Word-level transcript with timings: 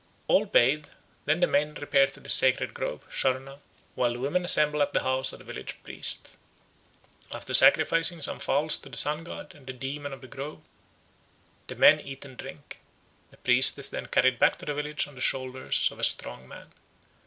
All 0.27 0.45
bathe, 0.45 0.87
then 1.25 1.41
the 1.41 1.45
men 1.45 1.75
repair 1.75 2.07
to 2.07 2.19
the 2.19 2.27
sacred 2.27 2.73
grove 2.73 3.05
(sarna), 3.13 3.59
while 3.93 4.13
the 4.13 4.19
women 4.19 4.43
assemble 4.43 4.81
at 4.81 4.93
the 4.93 5.03
house 5.03 5.31
of 5.31 5.37
the 5.37 5.45
village 5.45 5.77
priest. 5.83 6.29
After 7.31 7.53
sacrificing 7.53 8.19
some 8.19 8.39
fowls 8.39 8.79
to 8.79 8.89
the 8.89 8.97
Sun 8.97 9.25
god 9.25 9.53
and 9.53 9.67
the 9.67 9.73
demon 9.73 10.11
of 10.11 10.21
the 10.21 10.27
grove, 10.27 10.61
the 11.67 11.75
men 11.75 11.99
eat 11.99 12.25
and 12.25 12.35
drink. 12.35 12.79
"The 13.29 13.37
priest 13.37 13.77
is 13.77 13.91
then 13.91 14.07
carried 14.07 14.39
back 14.39 14.57
to 14.57 14.65
the 14.65 14.73
village 14.73 15.07
on 15.07 15.13
the 15.13 15.21
shoulders 15.21 15.87
of 15.91 15.99
a 15.99 16.03
strong 16.03 16.47
man. 16.47 16.73